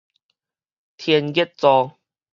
[0.97, 1.99] 天蠍座